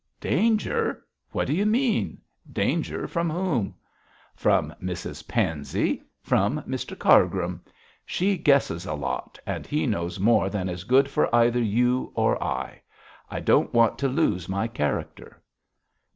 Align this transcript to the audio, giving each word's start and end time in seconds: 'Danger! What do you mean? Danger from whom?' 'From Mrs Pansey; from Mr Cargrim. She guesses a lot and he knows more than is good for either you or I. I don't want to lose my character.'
'Danger! 0.19 1.05
What 1.29 1.45
do 1.45 1.53
you 1.53 1.63
mean? 1.67 2.19
Danger 2.51 3.07
from 3.07 3.29
whom?' 3.29 3.75
'From 4.35 4.73
Mrs 4.81 5.27
Pansey; 5.27 6.01
from 6.23 6.59
Mr 6.63 6.97
Cargrim. 6.97 7.61
She 8.03 8.35
guesses 8.35 8.87
a 8.87 8.95
lot 8.95 9.37
and 9.45 9.67
he 9.67 9.85
knows 9.85 10.19
more 10.19 10.49
than 10.49 10.69
is 10.69 10.85
good 10.85 11.07
for 11.07 11.29
either 11.35 11.61
you 11.61 12.11
or 12.15 12.43
I. 12.43 12.81
I 13.29 13.41
don't 13.41 13.75
want 13.75 13.99
to 13.99 14.07
lose 14.07 14.49
my 14.49 14.67
character.' 14.67 15.39